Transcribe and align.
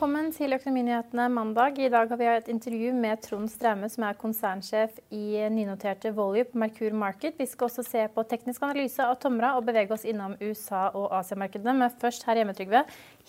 Velkommen 0.00 0.30
til 0.32 0.56
Økonominyhetene 0.56 1.26
mandag. 1.28 1.76
I 1.76 1.90
dag 1.92 2.08
har 2.08 2.16
vi 2.16 2.24
et 2.24 2.46
intervju 2.48 2.94
med 2.96 3.20
Trond 3.20 3.50
Straume, 3.52 3.84
som 3.92 4.06
er 4.08 4.16
konsernsjef 4.16 4.94
i 5.12 5.42
nynoterte 5.52 6.08
Volue 6.16 6.46
på 6.48 6.56
Merkur 6.62 6.94
Market. 6.96 7.34
Vi 7.36 7.44
skal 7.44 7.66
også 7.66 7.82
se 7.84 8.06
på 8.14 8.24
teknisk 8.30 8.64
analyse 8.64 9.04
av 9.04 9.18
Tomra 9.20 9.50
og 9.58 9.66
bevege 9.66 9.92
oss 9.92 10.06
innom 10.08 10.38
USA- 10.40 10.86
og 10.96 11.12
Asiamarkedene. 11.18 11.74
Men 11.82 11.92
først 12.00 12.24
her 12.24 12.40
hjemme, 12.40 12.54
Trygve. 12.56 12.80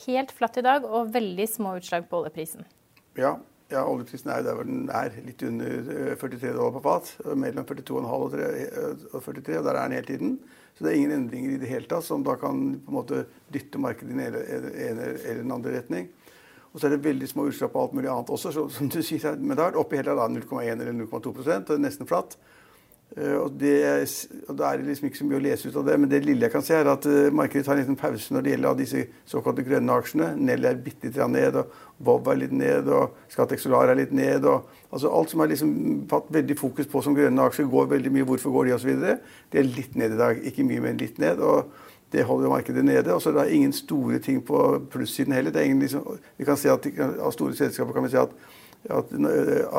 Helt 0.05 0.31
flatt 0.31 0.61
i 0.61 0.63
dag 0.63 0.87
og 0.87 1.11
veldig 1.11 1.49
små 1.57 1.73
utslag 1.81 2.07
på 2.07 2.21
oljeprisen. 2.21 2.63
Ja, 3.19 3.33
ja 3.75 3.83
oljeprisen 3.83 4.31
er 4.31 4.47
der 4.47 4.55
hvor 4.55 4.71
den 4.71 4.87
er. 4.87 5.11
Litt 5.27 5.43
under 5.43 5.91
43 6.23 6.53
dollar 6.55 6.77
på 6.77 6.85
fat. 6.87 7.11
Mellom 7.35 7.67
42,5 7.67 8.15
og 8.15 9.27
43, 9.27 9.59
og 9.59 9.67
der 9.67 9.73
er 9.73 9.81
den 9.81 9.97
hele 9.99 10.07
tiden. 10.13 10.39
Så 10.71 10.87
det 10.87 10.93
er 10.93 11.01
ingen 11.01 11.17
endringer 11.19 11.51
i 11.51 11.59
det 11.65 11.75
hele 11.75 11.91
tatt 11.91 12.07
som 12.07 12.23
da 12.23 12.39
kan 12.39 12.63
på 12.79 12.95
en 12.95 12.99
måte 13.01 13.25
dytte 13.51 13.83
markedet 13.89 14.15
i 14.15 14.15
den 14.15 14.71
ene 14.87 15.11
eller 15.19 15.43
den 15.43 15.55
andre 15.59 15.75
retning. 15.81 16.07
Og 16.71 16.79
så 16.79 16.87
er 16.87 16.95
det 16.95 17.03
veldig 17.03 17.27
små 17.27 17.49
utslipp 17.49 17.75
av 17.75 17.83
alt 17.85 17.93
mulig 17.97 18.09
annet 18.11 18.31
også. 18.31 18.53
Så, 18.55 18.65
som 18.71 18.89
du 18.89 19.01
sier, 19.03 19.35
Men 19.37 19.55
det 19.55 19.63
har 19.63 19.71
vært 19.73 19.83
oppe 19.83 19.97
i 19.97 20.01
hele 20.01 20.15
landet 20.15 20.47
0,1 20.47 20.71
eller 20.79 20.93
0,2 21.03 21.33
Det 21.43 21.75
er 21.75 21.83
nesten 21.83 22.07
flatt. 22.07 22.37
Og, 23.11 23.51
det, 23.59 24.07
og 24.47 24.55
Da 24.55 24.69
er 24.69 24.77
det 24.79 24.85
liksom 24.87 25.09
ikke 25.09 25.19
så 25.19 25.25
mye 25.27 25.39
å 25.41 25.43
lese 25.43 25.67
ut 25.67 25.75
av 25.81 25.87
det. 25.89 25.97
Men 25.99 26.11
det 26.11 26.21
lille 26.23 26.47
jeg 26.47 26.53
kan 26.53 26.63
se, 26.63 26.77
er 26.77 26.87
at 26.87 27.07
markedet 27.35 27.65
tar 27.67 27.75
en 27.75 27.83
liten 27.83 27.99
pause 27.99 28.31
når 28.31 28.45
det 28.45 28.53
gjelder 28.53 28.69
av 28.69 28.79
disse 28.79 29.03
såkalte 29.27 29.65
grønne 29.67 29.97
aksjene. 29.99 30.29
Nell 30.39 30.69
er 30.69 30.79
bitte 30.79 31.09
litt 31.09 31.19
ned, 31.35 31.59
og 31.59 31.75
Bob 31.99 32.31
er 32.31 32.39
litt 32.39 32.55
ned, 32.55 32.87
og 32.87 33.19
Scatec 33.33 33.59
Solar 33.59 33.91
er 33.91 33.99
litt 33.99 34.15
ned. 34.15 34.47
og 34.47 34.71
altså 34.91 35.11
Alt 35.11 35.35
som 35.35 35.43
er 35.43 35.51
liksom 35.51 35.75
hatt 36.11 36.31
veldig 36.31 36.59
fokus 36.59 36.87
på 36.87 37.03
som 37.03 37.17
grønne 37.17 37.51
aksjer, 37.51 37.67
går 37.67 37.91
veldig 37.97 38.15
mye. 38.15 38.29
Hvorfor 38.31 38.55
går 38.55 38.69
de 38.69 38.77
osv. 38.79 38.95
Det 39.51 39.59
er 39.59 39.71
litt 39.75 39.99
ned 39.99 40.15
i 40.15 40.21
dag. 40.23 40.43
Ikke 40.47 40.67
mye, 40.67 40.87
men 40.87 41.01
litt 41.01 41.19
ned. 41.19 41.43
og 41.43 41.73
det 42.11 42.23
holder 42.27 42.49
markedet 42.49 42.85
nede. 42.85 43.13
Og 43.13 43.21
så 43.21 43.29
er 43.29 43.43
det 43.43 43.51
ingen 43.51 43.73
store 43.73 44.19
ting 44.19 44.41
på 44.45 44.81
plussiden 44.91 45.33
heller. 45.33 45.51
Det 45.51 45.61
er 45.61 45.79
liksom, 45.79 46.17
vi 46.37 46.45
kan 46.45 46.57
si 46.57 46.67
at 46.67 46.87
Av 47.19 47.31
store 47.31 47.55
selskaper 47.55 47.93
kan 47.93 48.03
vi 48.03 48.11
si 48.11 48.19
at, 48.19 48.33
at, 48.89 49.13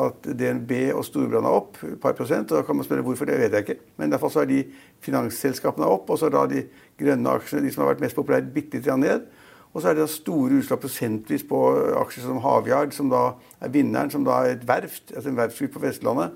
at 0.05 0.31
DNB 0.39 0.71
og 0.93 1.05
Storbrann 1.05 1.45
er 1.45 1.59
opp 1.59 1.77
et 1.83 1.99
par 2.01 2.15
prosent. 2.17 2.51
og 2.51 2.57
Da 2.57 2.65
kan 2.65 2.75
man 2.75 2.85
spørre 2.85 3.05
hvorfor, 3.05 3.25
det 3.25 3.39
vet 3.39 3.53
jeg 3.53 3.67
ikke. 3.67 3.79
Men 3.97 4.11
derfor 4.11 4.29
så 4.29 4.41
er 4.41 4.49
de 4.49 4.63
finansselskapene 5.01 5.85
opp. 5.85 6.09
Og 6.09 6.19
så 6.19 6.25
er 6.25 6.35
da 6.37 6.45
de 6.49 6.65
grønne 6.99 7.37
aksjene, 7.37 7.65
de 7.65 7.73
som 7.73 7.83
har 7.83 7.93
vært 7.93 8.05
mest 8.07 8.15
populære, 8.15 8.53
bitte 8.53 8.81
litt 8.81 8.99
ned. 8.99 9.29
Og 9.73 9.81
så 9.81 9.89
er 9.89 9.97
det 9.97 10.05
da 10.05 10.09
store 10.11 10.59
utslag 10.61 10.81
prosentvis 10.81 11.43
på 11.49 11.59
aksjer 11.97 12.27
som 12.27 12.41
Havyard, 12.43 12.93
som 12.93 13.09
da 13.09 13.23
er 13.61 13.71
vinneren, 13.73 14.11
som 14.13 14.25
da 14.25 14.43
er 14.43 14.57
et 14.57 14.67
verft, 14.69 15.13
altså 15.15 15.31
en 15.31 15.37
verftsgruppe 15.37 15.79
på 15.79 15.85
Vestlandet. 15.87 16.35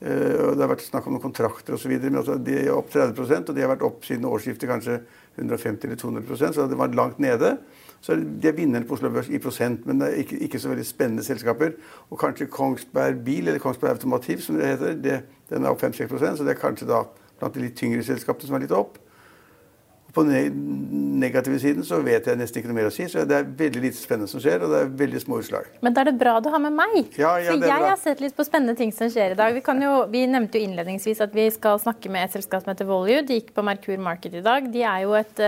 Uh, 0.00 0.54
det 0.56 0.62
har 0.64 0.70
vært 0.70 0.86
snakk 0.86 1.06
om 1.08 1.16
noen 1.16 1.24
kontrakter 1.24 1.76
osv. 1.76 1.92
Men 1.98 2.22
altså, 2.22 2.38
de 2.40 2.56
er 2.62 2.72
opp 2.72 2.88
30% 2.92 3.52
og 3.52 3.56
de 3.56 3.64
har 3.64 3.72
vært 3.74 3.84
opp 3.86 4.06
siden 4.08 4.28
årsskiftet 4.28 4.70
kanskje 4.70 5.00
150 5.36 5.86
eller 5.86 6.00
200% 6.00 6.56
så 6.56 6.66
det 6.70 6.78
var 6.80 6.96
langt 6.96 7.20
nede. 7.22 7.56
Så 8.00 8.16
de 8.16 8.48
er 8.48 8.56
vinnerne 8.56 8.88
på 8.88 8.96
Oslo 8.96 9.10
Børs 9.12 9.28
i 9.28 9.38
prosent, 9.38 9.84
men 9.86 10.00
det 10.00 10.08
er 10.08 10.22
ikke, 10.22 10.38
ikke, 10.46 10.58
så 10.60 10.70
veldig 10.70 10.86
spennende 10.88 11.24
selskaper. 11.24 11.74
Og 12.08 12.20
kanskje 12.20 12.48
Kongsberg 12.48 13.20
Bil, 13.26 13.48
eller 13.48 13.60
Kongsberg 13.60 13.98
Automotiv, 13.98 14.40
som 14.40 14.56
det 14.56 14.70
heter, 14.72 14.96
det, 15.04 15.18
den 15.50 15.66
er 15.66 15.74
opp 15.74 15.82
5-6 15.84 16.16
så 16.38 16.46
det 16.46 16.54
er 16.54 16.62
kanskje 16.62 16.88
da 16.88 17.02
blant 17.40 17.56
de 17.56 17.66
litt 17.66 17.76
tyngre 17.76 18.04
selskapene 18.04 18.48
som 18.48 18.56
er 18.56 18.64
litt 18.64 18.76
opp. 18.76 18.96
På 20.14 20.24
den 20.26 20.54
negative 21.20 21.58
siden 21.62 21.84
så 21.86 22.00
vet 22.04 22.26
jeg 22.26 22.38
nesten 22.40 22.60
ikke 22.60 22.70
noe 22.70 22.78
mer 22.80 22.88
å 22.88 22.94
si. 22.94 23.06
Så 23.10 23.24
det 23.28 23.36
er 23.36 23.50
veldig 23.60 23.82
lite 23.84 23.98
spennende 23.98 24.30
som 24.30 24.42
skjer, 24.42 24.64
og 24.64 24.74
det 24.74 24.80
er 24.84 24.94
veldig 25.02 25.22
små 25.22 25.40
utslag. 25.42 25.68
Men 25.84 25.96
da 25.96 26.04
er 26.04 26.10
det 26.10 26.16
bra 26.20 26.36
du 26.42 26.50
har 26.52 26.62
med 26.62 26.74
meg. 26.76 26.98
Ja, 27.20 27.36
ja, 27.42 27.54
For 27.54 27.68
jeg 27.68 27.86
har 27.86 28.00
sett 28.00 28.24
litt 28.24 28.36
på 28.38 28.46
spennende 28.46 28.76
ting 28.78 28.94
som 28.96 29.10
skjer 29.12 29.36
i 29.36 29.38
dag. 29.38 29.54
Vi, 29.56 29.62
jo, 29.84 29.94
vi, 30.12 30.24
nevnte 30.30 30.58
jo 30.60 30.70
innledningsvis 30.70 31.22
at 31.26 31.36
vi 31.36 31.46
skal 31.54 31.80
snakke 31.82 32.12
med 32.12 32.26
et 32.26 32.38
selskap 32.38 32.64
som 32.64 32.72
heter 32.72 32.88
Volue. 32.88 33.22
De 33.26 33.38
gikk 33.38 33.54
på 33.56 33.64
Merkur 33.66 34.00
Market 34.02 34.40
i 34.40 34.44
dag. 34.44 34.66
De 34.72 34.84
er 34.86 35.06
jo 35.06 35.14
et 35.18 35.46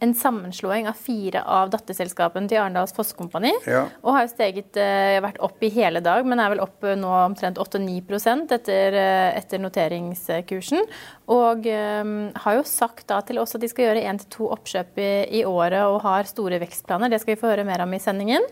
en 0.00 0.14
sammenslåing 0.14 0.88
av 0.88 0.96
fire 0.96 1.42
av 1.44 1.70
datterselskapene 1.74 2.48
til 2.48 2.56
Arendals 2.56 2.94
Fosskompani. 2.96 3.52
Ja. 3.68 3.82
Og 4.00 4.14
har 4.16 4.30
steget, 4.32 4.72
eh, 4.80 5.20
vært 5.20 5.40
opp 5.44 5.60
i 5.60 5.68
hele 5.68 6.00
dag, 6.00 6.24
men 6.24 6.40
er 6.40 6.54
vel 6.54 6.62
opp 6.64 6.84
eh, 6.88 6.96
nå 6.96 7.10
omtrent 7.26 7.60
8-9 7.60 8.48
etter, 8.56 8.96
eh, 8.96 9.36
etter 9.36 9.60
noteringskursen. 9.60 10.88
Og 11.28 11.68
um, 11.68 12.32
har 12.34 12.56
jo 12.56 12.62
sagt 12.64 13.06
da 13.12 13.20
til 13.20 13.38
oss 13.38 13.54
at 13.54 13.60
de 13.60 13.68
skal 13.68 13.90
gjøre 13.90 14.06
én 14.08 14.18
til 14.18 14.30
to 14.32 14.48
oppkjøp 14.50 14.98
i, 14.98 15.10
i, 15.40 15.44
året 15.44 15.84
og 15.84 16.00
har 16.02 16.24
store 16.24 16.58
vekstplaner. 16.64 17.12
Det 17.12 17.20
skal 17.20 17.36
vi 17.36 17.40
få 17.40 17.52
høre 17.52 17.68
mer 17.68 17.84
om 17.84 17.92
i 17.94 18.00
sendingen. 18.02 18.42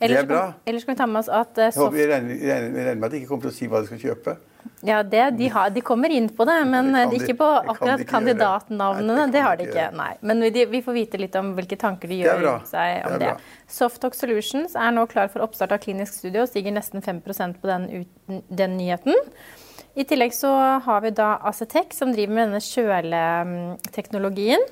Ellers, 0.00 0.24
det 0.24 0.24
er 0.24 0.32
bra. 0.32 0.42
Ellers 0.66 0.82
skal 0.82 0.96
vi 0.96 1.02
ta 1.04 1.06
med 1.06 1.20
oss 1.20 1.28
at 1.28 1.60
uh, 1.60 1.68
soft... 1.68 1.94
Vi 1.94 2.08
regner, 2.08 2.40
regner 2.40 2.96
med 2.96 3.06
at 3.10 3.14
de 3.14 3.22
ikke 3.22 3.34
kommer 3.34 3.50
til 3.50 3.54
å 3.54 3.58
si 3.60 3.68
hva 3.70 3.84
de 3.84 3.92
skal 3.92 4.02
kjøpe. 4.08 4.38
Ja, 4.84 5.02
det, 5.02 5.30
de, 5.38 5.48
har, 5.48 5.70
de, 5.70 5.80
kommer 5.80 6.12
inn 6.12 6.28
på 6.28 6.44
det, 6.44 6.56
men 6.68 6.92
det 6.92 7.06
de, 7.10 7.16
ikke 7.22 7.34
på 7.40 7.46
akkurat 7.62 8.02
de 8.02 8.06
kandidatnavnene. 8.08 9.26
Det, 9.32 9.40
har 9.40 9.56
de 9.56 9.64
ikke. 9.68 9.86
Nei. 9.96 10.12
Men 10.20 10.44
vi, 10.44 10.64
vi, 10.68 10.82
får 10.84 10.96
vite 10.96 11.20
litt 11.20 11.36
om 11.40 11.54
hvilke 11.56 11.78
tanker 11.80 12.08
de 12.12 12.20
gjør 12.20 12.44
seg 12.68 13.06
om 13.08 13.16
det. 13.16 13.32
det. 13.32 13.34
Softalk 13.72 14.14
Solutions 14.18 14.76
er 14.76 14.90
nå 14.92 15.06
klar 15.10 15.28
for 15.32 15.44
oppstart 15.46 15.72
av 15.72 15.80
klinisk 15.84 16.12
studie 16.20 16.42
og 16.42 16.50
stiger 16.50 16.72
nesten 16.76 17.04
5% 17.04 17.60
på 17.62 17.70
den, 17.70 18.06
den, 18.48 18.76
nyheten. 18.76 19.16
I 19.94 20.04
tillegg 20.10 20.32
så 20.36 20.52
har 20.84 21.00
vi 21.04 21.14
da 21.16 21.38
Acetec, 21.48 21.94
som 21.96 22.12
driver 22.12 22.34
med 22.34 22.48
denne 22.50 22.62
kjøleteknologien 22.64 24.62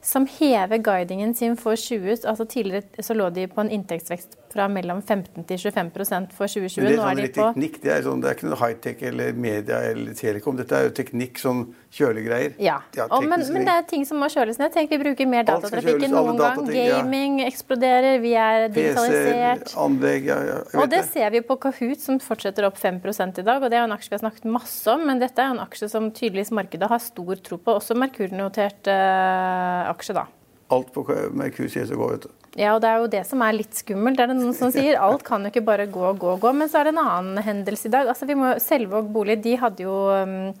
som 0.00 0.28
hever 0.30 0.78
guidingen 0.78 1.34
sin 1.34 1.56
for 1.58 1.74
20 1.76 2.22
altså 2.24 2.44
Tidligere 2.46 3.02
så 3.02 3.14
lå 3.18 3.30
de 3.34 3.48
på 3.50 3.60
en 3.60 3.70
inntektsvekst 3.74 4.38
fra 4.52 4.68
mellom 4.72 5.00
15 5.02 5.44
til 5.48 5.60
25% 5.60 6.34
for 6.36 6.50
2020. 6.50 6.82
Men 6.82 6.88
det 6.88 6.94
er, 6.94 7.02
sånn, 7.02 7.10
er 7.10 7.26
de 7.26 7.32
på... 7.34 7.48
teknikk, 7.52 7.78
det 7.82 7.92
er, 7.94 8.02
sånn, 8.06 8.22
det 8.22 8.30
er 8.30 8.38
ikke 8.38 8.48
noe 8.48 8.60
high-tech 8.62 9.04
eller 9.10 9.38
media 9.46 9.80
eller 9.90 10.16
telekom. 10.18 10.58
Dette 10.60 10.78
er 10.78 10.88
jo 10.88 10.94
teknikk 10.98 11.40
som 11.42 11.62
kjølegreier. 11.94 12.54
Ja, 12.62 12.78
ja 12.96 13.06
og, 13.08 13.26
men, 13.28 13.44
men, 13.54 13.66
det 13.68 13.74
er 13.74 13.86
ting 13.88 14.06
som 14.08 14.20
må 14.22 14.30
kjøles 14.32 14.60
ned. 14.60 14.72
Tenk, 14.74 14.92
Vi 14.92 15.00
bruker 15.02 15.28
mer 15.30 15.46
datatrafikk 15.48 16.06
enn 16.06 16.14
noen 16.16 16.40
gang. 16.40 16.62
Gaming 16.68 17.42
ja. 17.42 17.48
eksploderer, 17.50 18.20
vi 18.24 18.34
er 18.38 18.68
digitalisert. 18.72 19.66
PC, 19.68 19.76
anlegg, 19.84 20.30
ja, 20.30 20.38
ja, 20.48 20.58
og 20.78 20.88
det, 20.92 21.04
ser 21.12 21.32
vi 21.34 21.42
på 21.46 21.58
Kahoot, 21.62 22.00
som 22.04 22.20
fortsetter 22.22 22.68
opp 22.68 22.78
5% 22.80 23.42
i 23.42 23.46
dag. 23.46 23.62
og 23.62 23.70
Det 23.72 23.80
er 23.80 23.86
en 23.86 23.96
aksje 23.96 24.12
vi 24.12 24.18
har 24.18 24.24
snakket 24.26 24.48
masse 24.52 24.88
om, 24.92 25.06
men 25.08 25.22
dette 25.22 25.42
er 25.42 25.54
en 25.54 25.62
aksje 25.64 25.90
som 25.92 26.10
tydeligvis 26.14 26.54
markedet 26.56 26.90
har 26.90 27.02
stor 27.02 27.44
tro 27.44 27.60
på. 27.60 27.78
Også 27.80 27.96
Merkur-notert 27.98 28.90
uh, 28.90 29.88
aksje, 29.92 30.16
da. 30.18 30.28
Alt 30.74 30.90
på 30.92 31.04
med 31.32 31.56
sier 31.56 31.86
så 31.88 31.96
går, 31.96 32.16
vet 32.16 32.26
du. 32.26 32.34
Ja, 32.58 32.74
og 32.74 32.82
det 32.82 32.88
er 32.90 32.98
jo 33.00 33.10
det 33.12 33.22
som 33.28 33.42
er 33.44 33.54
litt 33.56 33.76
skummelt. 33.76 34.18
Det 34.18 34.24
er 34.24 34.32
det 34.32 34.38
noen 34.40 34.56
som 34.56 34.72
sier. 34.74 34.98
Alt 35.00 35.24
kan 35.26 35.44
jo 35.44 35.52
ikke 35.52 35.64
bare 35.64 35.86
gå, 35.88 36.10
gå, 36.20 36.34
gå. 36.42 36.52
Men 36.56 36.68
så 36.68 36.80
er 36.80 36.88
det 36.88 36.96
en 36.96 37.04
annen 37.04 37.44
hendelse 37.44 37.88
i 37.88 37.94
dag. 37.94 38.10
Altså, 38.10 38.28
vi 38.28 38.36
må, 38.38 38.56
Selvåg 38.62 39.08
bolig 39.14 39.38
de 39.44 39.54
hadde 39.60 39.86
jo 39.86 39.96
um, 40.12 40.52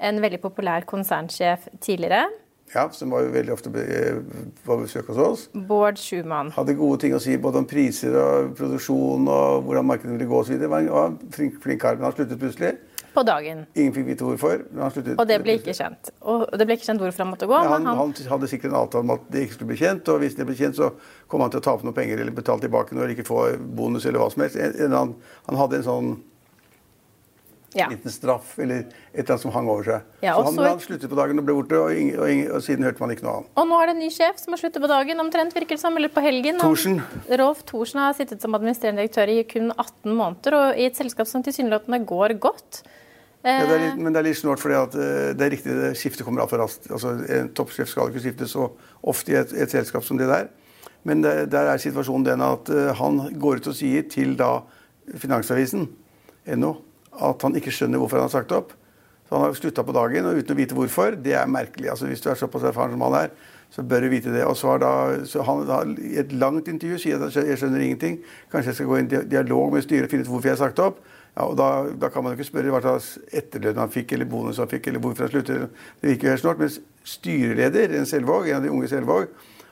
en 0.00 0.22
veldig 0.22 0.40
populær 0.42 0.86
konsernsjef 0.88 1.66
tidligere. 1.82 2.28
Ja, 2.70 2.84
som 2.94 3.10
var 3.10 3.24
jo 3.24 3.32
veldig 3.34 3.50
ofte 3.50 3.70
på 3.72 4.76
besøk 4.78 5.08
hos 5.10 5.18
oss. 5.18 5.40
Bård 5.54 5.98
Schumann. 5.98 6.52
Hadde 6.54 6.76
gode 6.78 7.00
ting 7.02 7.16
å 7.16 7.22
si 7.22 7.34
både 7.42 7.64
om 7.64 7.66
priser 7.66 8.14
og 8.14 8.52
produksjon 8.58 9.26
og 9.26 9.64
hvordan 9.66 9.88
markedet 9.88 10.14
ville 10.14 10.28
gå 10.30 10.44
osv. 10.44 10.60
Var 10.70 10.86
en 10.86 11.18
flink, 11.34 11.58
flink 11.64 11.82
kar, 11.82 11.98
men 11.98 12.06
han 12.06 12.14
sluttet 12.14 12.38
plutselig. 12.38 12.76
På 13.14 13.24
dagen. 13.26 13.64
Ingen 13.74 13.94
fikk 13.96 14.06
vite 14.06 14.26
hvorfor. 14.26 14.64
og 15.16 15.26
det 15.26 15.40
ble 15.42 15.56
ikke 15.58 15.74
kjent. 15.74 16.12
Og 16.22 16.46
det 16.54 16.66
ble 16.68 16.76
ikke 16.78 16.86
kjent 16.86 17.02
hvorfor 17.02 17.24
han 17.24 17.32
måtte 17.32 17.48
gå. 17.50 17.56
Ja, 17.58 17.74
han, 17.74 17.88
han... 17.90 17.98
han, 17.98 18.14
hadde 18.30 18.50
sikkert 18.50 18.70
en 18.70 18.80
avtale 18.84 19.06
om 19.06 19.14
at 19.16 19.28
det 19.32 19.46
ikke 19.46 19.58
skulle 19.58 19.72
bli 19.72 19.80
kjent, 19.82 20.10
og 20.12 20.22
hvis 20.22 20.38
det 20.38 20.46
ble 20.48 20.56
kjent, 20.58 20.78
så 20.78 20.92
kom 21.30 21.42
han 21.44 21.52
til 21.52 21.62
å 21.62 21.66
tape 21.66 21.86
noe 21.86 21.96
penger 21.96 22.22
eller 22.22 22.36
betale 22.36 22.62
tilbake 22.62 22.94
noe 22.94 23.06
eller 23.06 23.16
ikke 23.16 23.28
få 23.28 23.44
bonus 23.58 24.06
eller 24.06 24.22
hva 24.22 24.30
som 24.32 24.46
helst. 24.46 24.60
Han, 24.80 25.16
han 25.48 25.62
hadde 25.64 25.80
en 25.80 25.88
sånn 25.90 26.12
ja. 27.72 27.88
liten 27.90 28.10
straff 28.10 28.58
eller 28.58 28.74
et 28.74 28.94
eller 29.12 29.34
annet 29.34 29.42
som 29.42 29.52
hang 29.54 29.68
over 29.70 29.86
seg. 29.86 30.06
Ja, 30.24 30.34
så 30.34 30.44
han, 30.48 30.58
han, 30.64 30.80
sluttet 30.82 31.10
på 31.10 31.18
dagen 31.18 31.40
og 31.40 31.46
ble 31.46 31.56
borte, 31.56 31.78
og, 31.78 31.90
og, 31.90 32.30
ingen, 32.30 32.50
og, 32.50 32.62
siden 32.66 32.86
hørte 32.86 33.02
man 33.02 33.14
ikke 33.14 33.26
noe 33.26 33.36
annet. 33.40 33.52
Og 33.60 33.68
nå 33.70 33.80
er 33.80 33.90
det 33.90 33.96
en 33.96 34.02
ny 34.04 34.10
sjef 34.14 34.40
som 34.42 34.56
har 34.56 34.62
sluttet 34.62 34.84
på 34.84 34.90
dagen, 34.90 35.22
omtrent 35.22 35.56
virker 35.56 35.78
det 35.78 35.82
som, 35.82 35.98
eller 35.98 36.12
på 36.12 36.24
helgen. 36.24 36.60
Thorsen. 36.62 37.00
Rolf 37.40 37.64
Thorsen 37.68 38.02
har 38.02 38.16
sittet 38.18 38.42
som 38.42 38.56
administrerende 38.58 39.04
direktør 39.04 39.34
i 39.34 39.42
kun 39.48 39.70
18 39.76 40.10
måneder, 40.10 40.58
og 40.58 40.80
i 40.80 40.88
et 40.90 40.98
selskap 40.98 41.30
som 41.30 41.44
tilsynelatende 41.46 42.02
går 42.10 42.36
godt. 42.42 42.82
Ja, 43.40 43.64
det 43.64 43.76
litt, 43.80 44.00
men 44.00 44.12
det 44.12 44.20
er 44.20 44.26
litt 44.26 44.36
snålt, 44.36 44.60
for 44.60 44.72
eh, 44.74 45.30
det 45.32 45.44
er 45.46 45.52
riktig, 45.54 45.72
det 45.72 45.94
skiftet 45.96 46.26
kommer 46.26 46.44
altfor 46.44 46.60
raskt. 46.60 46.90
Altså, 46.92 47.14
en 47.24 47.48
toppsjef 47.56 47.88
skal 47.88 48.10
ikke 48.10 48.20
skifte 48.26 48.48
så 48.50 48.66
ofte 49.00 49.32
i 49.32 49.38
et, 49.40 49.54
et, 49.56 49.72
selskap 49.72 50.04
som 50.04 50.20
det 50.20 50.28
der. 50.28 50.50
Men 51.08 51.24
det, 51.24 51.48
der 51.54 51.70
er 51.70 51.80
situasjonen 51.80 52.26
den 52.26 52.44
at 52.44 52.68
uh, 52.68 52.90
han 52.98 53.22
går 53.40 53.62
ut 53.62 53.70
og 53.72 53.76
sier 53.78 54.04
til 54.12 54.34
da 54.36 54.58
Finansavisen, 55.16 55.86
NO, 56.60 56.74
at 57.16 57.40
han 57.46 57.56
ikke 57.56 57.72
skjønner 57.72 57.98
hvorfor 58.02 58.20
han 58.20 58.28
har 58.28 58.34
sagt 58.34 58.52
opp. 58.52 58.74
Så 59.24 59.38
Han 59.38 59.46
har 59.46 59.56
slutta 59.56 59.86
på 59.86 59.94
dagen 59.94 60.26
og 60.26 60.36
uten 60.36 60.52
å 60.52 60.58
vite 60.58 60.76
hvorfor. 60.76 61.16
Det 61.16 61.32
er 61.38 61.48
merkelig. 61.48 61.88
Altså, 61.92 62.10
hvis 62.10 62.20
du 62.20 62.28
er 62.28 62.38
såpass 62.38 62.66
erfaren 62.68 62.92
som 62.92 63.04
han 63.06 63.16
er, 63.22 63.32
så 63.70 63.84
bør 63.86 64.04
du 64.04 64.08
vite 64.10 64.32
det. 64.34 64.42
Og 64.44 64.56
så 64.58 64.72
har 64.72 64.82
da, 64.82 64.92
så 65.24 65.44
han 65.46 65.62
da, 65.68 65.80
i 66.02 66.18
et 66.20 66.32
langt 66.36 66.68
intervju 66.68 66.98
sier 66.98 67.22
at 67.22 67.36
jeg 67.38 67.56
skjønner 67.60 67.84
ingenting. 67.86 68.18
Kanskje 68.52 68.74
jeg 68.74 68.80
skal 68.80 68.90
gå 68.90 68.98
i 68.98 69.04
en 69.06 69.10
dialog 69.30 69.72
med 69.72 69.86
styret 69.86 70.08
og 70.08 70.12
finne 70.12 70.26
ut 70.26 70.32
hvorfor 70.32 70.50
jeg 70.50 70.58
har 70.58 70.64
sagt 70.64 70.82
opp. 70.82 70.98
Ja, 71.36 71.46
og 71.46 71.56
da, 71.60 71.68
da, 71.94 72.10
kan 72.10 72.24
man 72.24 72.34
jo 72.34 72.40
ikke 72.40 72.50
spørre 72.50 72.74
hva 72.74 72.82
slags 72.84 73.12
etterlønn 73.36 73.78
han 73.80 73.92
fikk, 73.92 74.16
eller 74.16 74.28
bonus 74.30 74.58
han 74.60 74.70
fikk, 74.70 74.90
eller 74.90 75.02
hvorfor 75.04 75.28
han 75.28 75.34
sluttet. 75.34 75.78
Det 76.00 76.10
virker 76.10 76.28
jo 76.28 76.34
helt 76.34 76.42
snart. 76.42 76.60
Mens 76.62 76.80
styreleder, 77.06 77.94
en 77.96 78.08
Selvåg, 78.08 78.50
en 78.50 78.58
av 78.58 78.66
de 78.66 78.72
unge 78.74 78.90
Selvåg, 78.90 79.30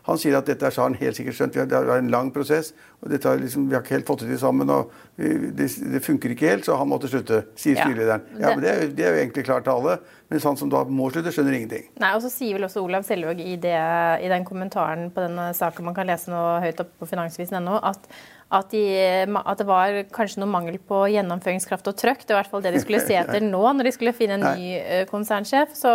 han 0.09 0.17
sier 0.17 0.39
at 0.39 0.47
dette 0.49 0.65
har 0.65 0.87
han 0.87 0.95
helt 0.97 1.19
sikkert 1.19 1.37
skjønt. 1.37 1.57
Det 1.69 1.77
er 1.77 1.91
en 1.99 2.09
lang 2.13 2.31
prosess. 2.33 2.73
og 3.03 3.11
liksom, 3.13 3.67
Vi 3.69 3.75
har 3.77 3.83
ikke 3.83 3.99
helt 3.99 4.07
fått 4.09 4.23
det 4.25 4.31
til 4.31 4.39
sammen. 4.41 4.71
og 4.71 4.93
det, 5.17 5.69
det, 5.69 6.01
funker 6.05 6.33
ikke 6.33 6.49
helt, 6.49 6.65
så 6.65 6.79
han 6.81 6.89
måtte 6.89 7.11
slutte, 7.13 7.43
sier 7.57 7.77
styrelederen. 7.77 8.25
Ja, 8.41 8.55
men 8.55 8.65
det 8.65 8.71
er, 8.71 8.87
det 8.89 9.05
er, 9.05 9.13
jo 9.13 9.21
egentlig 9.27 9.45
klar 9.45 9.61
tale. 9.67 9.99
Mens 10.33 10.47
han 10.49 10.57
som 10.57 10.73
da 10.73 10.81
må 10.89 11.11
slutte, 11.13 11.33
skjønner 11.35 11.59
ingenting. 11.59 11.91
Nei, 12.01 12.15
og 12.17 12.25
så 12.25 12.33
sier 12.33 12.57
vel 12.57 12.65
også 12.69 12.87
Olav 12.87 13.05
Selvåg 13.05 13.43
i, 13.45 13.59
i 13.59 14.33
den 14.33 14.49
kommentaren 14.49 15.11
på 15.13 15.27
denne 15.27 15.51
saken 15.57 15.91
man 15.91 15.97
kan 15.97 16.09
lese 16.09 16.33
nå 16.33 16.43
høyt 16.65 16.81
oppe 16.85 17.03
på 17.03 17.13
finansvisen.no, 17.13 17.77
at 17.93 18.09
at, 18.49 18.71
de, 18.73 18.83
at, 19.29 19.59
det 19.61 19.67
var 19.69 19.99
kanskje 20.15 20.41
noe 20.41 20.49
mangel 20.49 20.79
på 20.81 21.03
gjennomføringskraft 21.12 21.91
og 21.91 21.99
trøkk. 22.00 22.23
Det 22.25 22.33
var 22.33 22.41
i 22.41 22.47
hvert 22.47 22.55
fall 22.55 22.65
det 22.65 22.73
de 22.73 22.81
skulle 22.81 23.03
se 23.05 23.19
etter 23.21 23.45
nå, 23.45 23.61
når 23.61 23.89
de 23.89 23.93
skulle 23.93 24.15
finne 24.17 24.39
en 24.39 24.47
ny 24.56 24.71
uh, 24.81 25.03
konsernsjef. 25.11 25.75
Så 25.77 25.93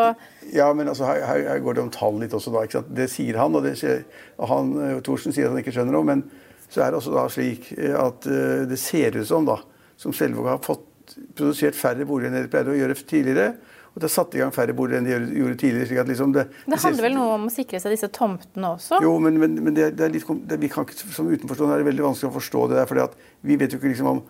ja, 0.53 0.69
men 0.77 0.91
altså, 0.91 1.07
her, 1.09 1.47
her, 1.49 1.63
går 1.65 1.79
det 1.79 1.85
om 1.87 1.91
tall 1.93 2.21
litt 2.21 2.35
også, 2.37 2.53
da. 2.53 2.83
Det 2.93 3.09
sier 3.09 3.41
han, 3.41 3.57
og, 3.57 3.65
det, 3.65 3.97
og 4.37 4.49
han, 4.51 4.73
eh, 4.85 4.95
Thorsen 5.05 5.33
sier 5.33 5.49
at 5.49 5.55
han 5.55 5.63
ikke 5.63 5.73
skjønner 5.73 5.97
noe. 5.97 6.05
Men 6.11 6.25
så 6.69 6.85
er 6.85 6.93
det 6.93 7.01
også 7.01 7.15
da 7.15 7.27
slik 7.33 7.71
eh, 7.73 7.97
at 7.97 8.29
det 8.69 8.81
ser 8.81 9.17
ut 9.17 9.29
som, 9.29 9.49
da, 9.49 9.57
som 9.97 10.13
Selvåg 10.13 10.51
har 10.53 10.61
fått 10.61 11.17
produsert 11.33 11.77
færre 11.77 12.05
boliger 12.07 12.31
enn 12.31 12.45
de 12.45 12.51
pleide 12.53 12.73
å 12.73 12.77
gjøre 12.77 13.01
tidligere. 13.01 13.53
Og 13.93 14.01
det 14.01 14.07
har 14.07 14.13
satt 14.15 14.35
i 14.35 14.41
gang 14.41 14.53
færre 14.53 14.73
boliger 14.73 15.01
enn 15.01 15.05
de 15.05 15.37
gjorde 15.37 15.57
tidligere. 15.61 15.87
slik 15.89 15.99
at 16.01 16.07
liksom 16.09 16.31
det, 16.33 16.47
det 16.65 16.79
handler 16.81 17.05
vel 17.05 17.17
noe 17.17 17.33
om 17.37 17.43
å 17.45 17.53
sikre 17.53 17.81
seg 17.81 17.93
disse 17.93 18.09
tomtene 18.13 18.71
også? 18.73 19.01
Jo, 19.05 19.11
men, 19.21 19.37
men, 19.41 19.59
men 19.61 19.75
det, 19.77 19.91
det, 19.99 20.07
er 20.07 20.15
litt, 20.15 20.25
vi 20.25 20.69
kan 20.71 20.87
ikke, 20.87 20.97
som 21.13 21.29
utenforstående 21.29 21.77
er 21.77 21.83
det 21.83 21.91
veldig 21.91 22.07
vanskelig 22.07 22.31
å 22.31 22.37
forstå 22.39 22.63
det 22.71 22.79
der. 22.79 22.87
fordi 22.89 23.05
at 23.05 23.19
vi 23.45 23.59
vet 23.61 23.75
jo 23.75 23.81
ikke 23.81 23.93
liksom 23.93 24.09
om 24.15 24.23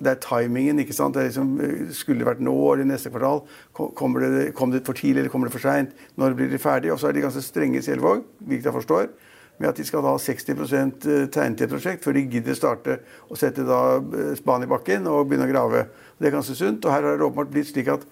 det 0.00 0.10
er 0.10 0.20
timingen. 0.22 0.78
ikke 0.78 0.94
sant? 0.94 1.14
Det 1.14 1.22
er 1.22 1.28
liksom, 1.30 1.60
eh, 1.60 1.92
Skulle 1.92 2.18
det 2.18 2.26
vært 2.26 2.40
nå 2.40 2.54
eller 2.72 2.84
neste 2.84 3.10
kvartal? 3.10 3.42
Kommer 3.72 4.20
det, 4.20 4.54
kom 4.54 4.70
det 4.70 4.84
for 4.86 4.94
tidlig 4.94 5.20
eller 5.20 5.30
kommer 5.30 5.48
det 5.48 5.52
for 5.52 5.60
seint? 5.60 5.90
Når 6.16 6.34
blir 6.34 6.50
det 6.50 6.60
ferdig? 6.60 6.92
Og 6.92 7.00
så 7.00 7.08
er 7.08 7.12
de 7.12 7.20
ganske 7.20 7.42
strenge 7.42 7.78
i 7.78 7.82
Selvåg, 7.82 8.24
hvilket 8.38 8.64
jeg 8.64 8.72
forstår, 8.72 9.08
med 9.58 9.68
at 9.68 9.76
de 9.76 9.84
skal 9.84 10.02
ha 10.02 10.16
60 10.18 10.50
eh, 10.50 11.26
tegnet 11.28 11.58
til 11.58 11.66
et 11.66 11.70
prosjekt 11.70 12.04
før 12.04 12.12
de 12.16 12.26
gidder 12.26 12.54
starte 12.54 13.00
og 13.28 13.36
sette 13.36 13.64
da 13.66 13.98
eh, 13.98 14.34
spaden 14.38 14.64
i 14.64 14.70
bakken 14.70 15.06
og 15.06 15.28
begynne 15.28 15.48
å 15.48 15.52
grave. 15.52 15.86
Det 16.18 16.28
er 16.28 16.36
ganske 16.36 16.54
sunt. 16.54 16.84
Og 16.84 16.92
her 16.92 17.02
har 17.02 17.16
det 17.16 17.26
åpenbart 17.26 17.52
blitt 17.52 17.68
slik 17.68 17.88
at 17.88 18.06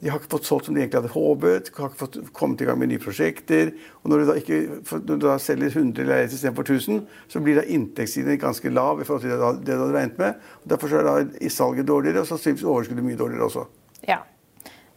de 0.00 0.08
har 0.08 0.16
ikke 0.20 0.32
fått 0.32 0.48
solgt 0.48 0.68
som 0.68 0.76
de 0.76 0.80
egentlig 0.80 1.02
hadde 1.02 1.12
håpet, 1.12 1.70
har 1.76 1.90
ikke 1.90 2.00
fått 2.00 2.18
kommet 2.36 2.62
i 2.64 2.68
gang 2.68 2.78
med 2.80 2.88
nye 2.88 3.02
prosjekter. 3.02 3.74
Og 4.00 4.12
når 4.12 4.22
du 4.22 4.30
da, 4.30 4.36
ikke, 4.40 4.60
når 4.96 5.20
du 5.20 5.26
da 5.26 5.36
selger 5.42 5.74
100 5.74 6.08
leiligheter 6.08 6.38
istedenfor 6.38 6.64
1000, 6.64 7.02
så 7.28 7.44
blir 7.44 7.60
da 7.60 7.66
inntektssiden 7.68 8.40
ganske 8.40 8.72
lav 8.72 9.02
i 9.02 9.08
forhold 9.08 9.26
til 9.26 9.34
det, 9.34 9.68
du 9.68 9.76
hadde 9.76 9.92
regnet 9.98 10.20
med. 10.20 10.50
Og 10.64 10.72
derfor 10.72 10.96
er 10.96 11.08
da 11.08 11.16
i 11.36 11.52
salget 11.52 11.88
dårligere, 11.88 12.24
og 12.24 12.32
sannsynligvis 12.32 12.64
overskuddet 12.64 13.04
mye 13.10 13.20
dårligere 13.20 13.50
også. 13.50 13.66
Ja. 14.08 14.22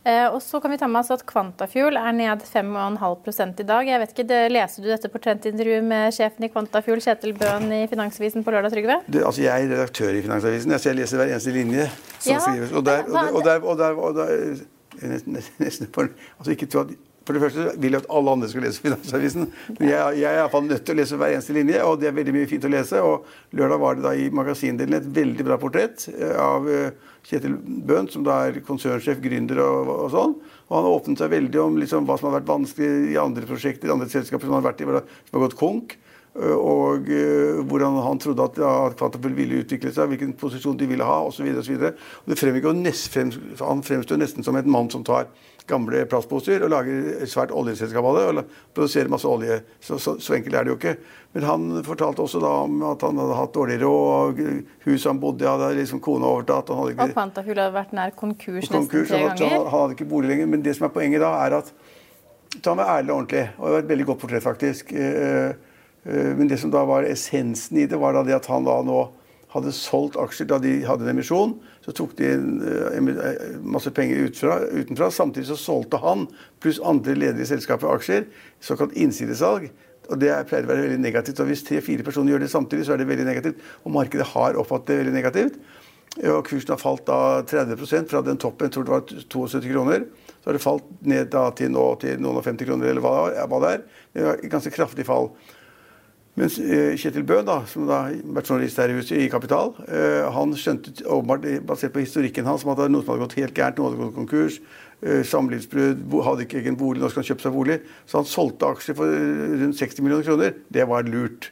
Eh, 0.03 0.25
og 0.27 0.41
så 0.43 0.59
kan 0.59 0.71
vi 0.71 0.77
ta 0.79 0.87
med 0.91 0.99
oss 0.99 1.13
at 1.15 1.21
Quantafuel 1.27 1.95
er 1.95 2.15
ned 2.15 2.43
5,5 2.43 3.61
i 3.63 3.65
dag. 3.67 3.87
Jeg 3.87 4.01
vet 4.01 4.11
ikke, 4.11 4.25
det, 4.27 4.41
Leser 4.51 4.83
du 4.83 4.89
dette 4.91 5.11
portrettintervjuet 5.11 5.85
med 5.87 6.15
sjefen 6.15 6.47
i 6.47 6.49
Quantafuel, 6.51 6.99
Kjetil 7.03 7.35
Bøhn, 7.39 7.69
i 7.71 7.85
Finansavisen 7.91 8.43
på 8.43 8.51
lørdag, 8.51 8.75
Trygve? 8.75 8.99
Du, 9.07 9.21
altså, 9.23 9.45
jeg 9.45 9.67
er 9.67 9.71
redaktør 9.71 10.15
i 10.15 10.23
Finansavisen, 10.25 10.75
jeg 10.75 10.99
leser 10.99 11.19
hver 11.21 11.31
eneste 11.31 11.55
linje 11.55 11.87
som 12.17 12.33
ja. 12.35 12.41
skrives. 12.43 12.75
Og 12.75 12.83
der, 12.87 13.07
og 13.07 13.43
der, 13.47 13.59
og 13.63 13.79
der, 13.79 14.01
og 14.09 14.19
der 14.19 14.63
nesten, 15.01 15.89
for, 15.93 16.11
altså 16.37 16.55
ikke 16.55 16.69
at 16.83 16.93
for 17.23 17.37
det 17.37 17.39
første 17.39 17.65
vil 17.79 17.95
jeg 17.95 18.03
at 18.03 18.09
alle 18.11 18.31
andre 18.35 18.47
skal 18.51 18.65
lese 18.65 18.83
Finansavisen. 18.83 19.45
Men 19.77 19.87
jeg, 19.87 20.17
jeg 20.19 20.27
er 20.27 20.41
iallfall 20.41 20.65
nødt 20.67 20.83
til 20.83 20.95
å 20.95 20.99
lese 20.99 21.19
hver 21.19 21.31
eneste 21.31 21.55
linje, 21.55 21.79
og 21.87 22.01
det 22.01 22.09
er 22.09 22.17
veldig 22.17 22.33
mye 22.35 22.49
fint 22.51 22.67
å 22.67 22.71
lese. 22.71 22.99
Og 22.99 23.55
lørdag 23.55 23.79
var 23.79 23.95
det 23.95 24.03
da 24.03 24.11
i 24.19 24.25
magasindelen 24.35 24.97
et 24.97 25.07
veldig 25.15 25.45
bra 25.47 25.57
portrett 25.61 26.09
eh, 26.11 26.35
av 26.35 26.67
eh, 26.67 26.89
Kjetil 27.23 27.55
Bøhn, 27.87 28.09
som 28.11 28.25
da 28.27 28.41
er 28.49 28.59
konsernsjef, 28.67 29.21
gründer 29.23 29.61
og, 29.63 29.93
og, 29.93 30.09
sånn. 30.11 30.35
Og 30.67 30.75
han 30.75 30.87
har 30.89 30.97
åpnet 30.97 31.23
seg 31.23 31.31
veldig 31.31 31.61
om 31.63 31.79
liksom, 31.79 32.09
hva 32.09 32.19
som 32.19 32.27
har 32.27 32.41
vært 32.41 32.51
vanskelig 32.51 33.13
i 33.13 33.19
andre 33.21 33.47
prosjekter, 33.47 33.87
i 33.87 33.95
andre 33.95 34.11
selskaper 34.11 34.49
som 34.49 34.57
har 34.59 34.67
vært 34.67 34.83
i, 34.83 34.89
som 34.89 35.37
har 35.39 35.45
gått 35.45 35.59
konk. 35.59 35.95
Eh, 36.33 36.57
og 36.57 37.09
uh, 37.13 37.61
hvordan 37.69 37.99
han 38.01 38.19
trodde 38.21 38.45
at, 38.49 39.01
at 39.05 39.17
ville 39.23 39.61
utvikle 39.61 39.93
seg, 39.93 40.09
hvilken 40.09 40.33
posisjon 40.39 40.77
de 40.79 40.89
ville 40.89 41.05
ha 41.05 41.19
osv. 41.27 41.45
Han 43.61 43.83
fremstår 43.85 44.21
nesten 44.21 44.45
som 44.45 44.57
en 44.57 44.71
mann 44.71 44.89
som 44.89 45.05
tar 45.05 45.29
gamle 45.69 46.01
plastposer 46.11 46.63
og 46.65 46.73
lager 46.73 47.21
et 47.23 47.31
svært 47.31 47.53
oljeselskap 47.55 48.03
av 48.09 48.17
det. 48.17 48.23
og 48.27 48.55
produserer 48.75 49.11
masse 49.11 49.29
olje. 49.29 49.61
Så, 49.79 49.99
så, 50.01 50.17
så, 50.19 50.33
enkelt 50.35 50.57
er 50.57 50.65
det 50.65 50.73
jo 50.73 50.77
ikke. 50.79 50.95
Men 51.37 51.47
han 51.47 51.83
fortalte 51.85 52.25
også 52.25 52.41
da 52.43 52.51
om 52.65 52.81
at 52.89 53.05
han 53.05 53.21
hadde 53.21 53.37
hatt 53.39 53.55
dårlig 53.55 53.79
råd, 53.83 54.41
huset 54.87 55.09
han 55.11 55.21
bodde 55.23 55.45
i 55.45 55.49
hadde 55.49 55.71
liksom 55.79 56.01
kona 56.03 56.29
overtatt. 56.33 56.73
Han 56.73 56.91
ikke, 56.91 57.07
og 57.07 57.15
Quantafuel 57.15 57.61
hadde 57.63 57.77
vært 57.77 57.95
nær 57.95 58.15
konkurs, 58.17 58.67
nesten 58.67 58.89
tre 58.91 59.21
ganger. 59.27 59.45
Han, 59.53 59.67
han 59.69 59.75
hadde 59.77 59.97
ikke 59.99 60.09
bolig 60.11 60.33
lenger. 60.33 60.49
Men 60.51 60.65
det 60.65 60.75
som 60.77 60.89
er 60.89 60.95
poenget 60.97 61.23
da, 61.23 61.35
er 61.45 61.61
at 61.61 61.75
Ta 62.61 62.69
han 62.69 62.77
var 62.77 62.99
ærlig 62.99 63.09
og 63.09 63.15
ordentlig. 63.17 63.43
Og 63.57 63.63
det 63.65 63.71
var 63.73 63.79
et 63.79 63.87
veldig 63.89 64.05
godt 64.05 64.19
portrett, 64.21 64.43
faktisk. 64.43 64.91
Eh, 64.93 65.15
eh, 65.25 65.72
men 66.03 66.49
det 66.49 66.57
som 66.59 66.71
da 66.73 66.81
var 66.83 67.05
essensen 67.07 67.77
i 67.79 67.85
det, 67.87 67.95
var 67.99 68.15
da 68.15 68.25
det 68.27 68.35
at 68.35 68.49
han 68.51 68.65
da 68.67 68.81
nå 68.83 69.05
hadde 69.53 69.73
solgt 69.75 70.17
aksjer 70.19 70.49
da 70.49 70.57
de 70.61 70.73
hadde 70.87 71.05
en 71.05 71.13
emisjon. 71.13 71.53
Så 71.85 71.93
tok 71.95 72.15
de 72.17 72.31
eh, 72.33 72.97
eh, 72.97 73.57
masse 73.61 73.91
penger 73.93 74.27
utfra, 74.27 74.57
utenfra. 74.73 75.11
Samtidig 75.13 75.49
så 75.51 75.59
solgte 75.59 76.01
han 76.01 76.25
pluss 76.63 76.81
andre 76.83 77.15
ledere 77.17 77.45
i 77.45 77.49
selskapet 77.49 77.89
aksjer. 77.89 78.27
Såkalt 78.63 78.97
innsidesalg. 78.97 79.69
Og 80.11 80.19
Det 80.19 80.33
pleier 80.49 80.65
å 80.65 80.71
være 80.71 80.87
veldig 80.87 80.99
negativt. 81.03 81.39
og 81.39 81.51
Hvis 81.51 81.63
tre-fire 81.67 82.05
personer 82.05 82.33
gjør 82.33 82.43
det 82.43 82.51
samtidig, 82.51 82.87
så 82.87 82.95
er 82.95 83.03
det 83.03 83.09
veldig 83.11 83.29
negativt. 83.29 83.61
Og 83.85 83.95
markedet 83.95 84.27
har 84.33 84.59
oppfattet 84.59 84.91
det 84.91 84.99
veldig 85.03 85.15
negativt. 85.15 85.61
Og 86.23 86.43
Kursen 86.45 86.73
har 86.75 86.81
falt 86.81 87.07
da 87.07 87.41
30% 87.49 88.11
fra 88.11 88.21
den 88.21 88.37
toppen, 88.37 88.67
jeg 88.67 88.75
tror 88.75 88.83
det 88.85 88.93
var 88.93 89.05
72 89.33 89.71
kroner. 89.71 90.03
Så 90.43 90.49
har 90.49 90.57
det 90.57 90.61
falt 90.61 90.91
ned 91.01 91.31
da 91.33 91.47
til 91.57 91.71
nå 91.73 91.85
til 92.03 92.19
noen 92.21 92.37
og 92.37 92.45
50 92.45 92.69
kroner, 92.69 92.91
eller 92.91 93.01
hva 93.01 93.61
det 93.63 93.71
er. 93.71 93.85
Det 94.13 94.21
er 94.21 94.35
et 94.35 94.51
ganske 94.51 94.73
kraftig 94.75 95.07
fall. 95.07 95.31
Mens 96.33 96.55
Kjetil 96.57 97.27
Kjetil 97.27 97.67
som 97.69 97.83
da, 97.85 97.97
har 98.07 98.13
vært 98.33 98.47
journalist 98.49 98.79
her 98.81 98.89
i 98.89 98.95
huset 98.97 99.19
i 99.21 99.29
Kapital, 99.29 99.75
eh, 99.85 100.23
han 100.33 100.55
skjønte 100.57 101.05
åpenbart, 101.05 101.43
basert 101.67 101.93
på 101.93 102.01
historikken 102.01 102.47
hans, 102.49 102.65
at 102.65 102.79
det 102.79 102.87
noe 102.89 103.05
som 103.05 103.13
hadde 103.13 103.27
gått 103.27 103.35
helt 103.37 103.53
gærent, 103.53 103.77
noe 103.77 103.91
hadde 103.91 103.99
gått 104.01 104.15
konkurs, 104.17 104.57
eh, 105.03 105.21
samlivsbrudd, 105.29 106.01
hadde 106.25 106.47
ikke 106.47 106.63
egen 106.63 106.79
bolig, 106.79 107.03
nå 107.03 107.11
skal 107.11 107.21
han 107.21 107.29
kjøpe 107.29 107.45
seg 107.45 107.53
bolig. 107.53 107.77
Så 108.09 108.17
han 108.17 108.25
solgte 108.25 108.65
aksjer 108.65 108.97
for 108.97 109.13
rundt 109.61 109.77
60 109.77 110.01
millioner 110.01 110.25
kroner. 110.25 110.55
Det 110.73 110.87
var 110.89 111.05
lurt. 111.05 111.51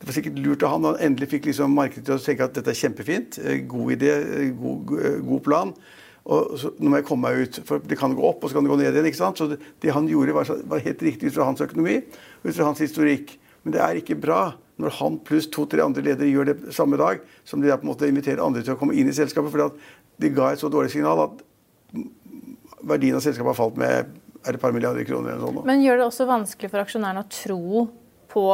Det 0.00 0.08
var 0.08 0.16
sikkert 0.16 0.40
lurt 0.40 0.62
av 0.64 0.70
han. 0.78 0.88
Han 0.88 1.04
endelig 1.10 1.28
fikk 1.28 1.50
liksom 1.50 1.76
markedet 1.76 2.06
til 2.08 2.16
å 2.16 2.24
tenke 2.24 2.48
at 2.48 2.56
dette 2.56 2.72
er 2.72 2.80
kjempefint. 2.80 3.36
God 3.68 3.92
idé, 3.92 4.16
god, 4.56 4.96
god 5.28 5.44
plan. 5.44 5.74
Og 6.24 6.56
så, 6.56 6.72
nå 6.78 6.88
må 6.88 7.02
jeg 7.02 7.06
komme 7.06 7.28
meg 7.28 7.44
ut, 7.44 7.60
for 7.68 7.84
det 7.84 7.98
kan 7.98 8.14
gå 8.16 8.24
opp, 8.24 8.40
og 8.40 8.48
så 8.48 8.56
kan 8.56 8.64
det 8.64 8.72
gå 8.72 8.80
ned 8.80 8.94
igjen. 8.94 9.12
ikke 9.12 9.20
sant? 9.20 9.36
Så 9.36 9.50
det, 9.52 9.60
det 9.82 9.92
han 9.92 10.08
gjorde, 10.08 10.32
var, 10.32 10.56
var 10.72 10.84
helt 10.88 11.02
riktig 11.02 11.28
ut 11.28 11.36
fra 11.36 11.50
hans 11.50 11.60
økonomi, 11.60 12.00
ut 12.46 12.54
fra 12.54 12.70
hans 12.70 12.80
historikk. 12.80 13.36
Men 13.62 13.76
det 13.76 13.82
er 13.84 14.00
ikke 14.00 14.18
bra 14.18 14.42
når 14.82 14.96
han 14.98 15.18
pluss 15.22 15.46
to-tre 15.52 15.84
andre 15.84 16.02
ledere 16.02 16.30
gjør 16.30 16.48
det 16.48 16.74
samme 16.74 16.98
dag, 16.98 17.20
som 17.46 17.62
de 17.62 17.70
på 17.70 17.84
en 17.84 17.92
måte 17.92 18.08
inviterer 18.08 18.42
andre 18.42 18.64
til 18.64 18.74
å 18.74 18.80
komme 18.80 18.96
inn 18.98 19.10
i 19.10 19.14
selskapet. 19.14 19.52
For 19.52 19.76
de 20.22 20.30
ga 20.34 20.50
et 20.52 20.62
så 20.62 20.70
dårlig 20.72 20.94
signal 20.94 21.26
at 21.28 21.42
verdien 22.82 23.18
av 23.18 23.22
selskapet 23.22 23.52
har 23.52 23.58
falt 23.58 23.78
med 23.78 24.14
et 24.48 24.58
par 24.60 24.74
milliarder 24.74 25.06
kroner. 25.06 25.36
eller 25.36 25.46
sånn. 25.46 25.66
Men 25.68 25.84
gjør 25.84 26.00
det 26.00 26.06
også 26.08 26.26
vanskelig 26.30 26.72
for 26.72 26.82
aksjonærene 26.82 27.22
å 27.22 27.30
tro 27.30 27.84
på 28.32 28.46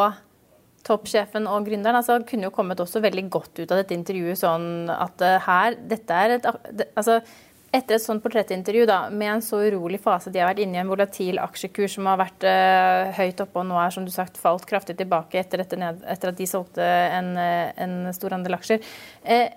toppsjefen 0.88 1.48
og 1.50 1.66
gründeren? 1.68 1.98
Altså, 2.00 2.18
kunne 2.28 2.48
jo 2.48 2.54
kommet 2.54 2.80
også 2.82 3.02
veldig 3.04 3.28
godt 3.32 3.62
ut 3.62 3.70
av 3.70 3.80
dette 3.80 3.96
intervjuet 3.96 4.40
sånn 4.40 4.90
at 4.92 5.24
uh, 5.24 5.38
her 5.46 5.78
Dette 5.88 6.20
er 6.24 6.36
et 6.36 6.48
altså, 6.48 7.20
etter 7.74 7.98
et 7.98 8.02
sånt 8.02 8.22
portrettintervju 8.24 8.86
da, 8.88 8.98
med 9.12 9.32
en 9.34 9.42
så 9.44 9.60
urolig 9.66 10.00
fase 10.00 10.32
de 10.32 10.40
har 10.40 10.48
vært 10.50 10.62
inne 10.64 10.78
i, 10.78 10.80
en 10.80 10.88
volatil 10.88 11.40
aksjekurs 11.42 11.98
som 11.98 12.08
har 12.08 12.20
vært 12.20 12.46
uh, 12.48 13.12
høyt 13.18 13.42
oppe 13.44 13.60
og 13.60 13.68
nå 13.68 13.76
er 13.82 13.92
som 13.94 14.06
du 14.06 14.12
sagt 14.14 14.40
falt 14.40 14.64
kraftig 14.68 14.96
tilbake 14.98 15.40
etter, 15.42 15.64
ned, 15.76 16.00
etter 16.08 16.32
at 16.32 16.38
de 16.38 16.48
solgte 16.48 16.84
en, 16.84 17.34
uh, 17.36 17.68
en 17.76 17.98
stor 18.16 18.38
andel 18.38 18.56
aksjer. 18.56 18.84
Uh, 19.26 19.48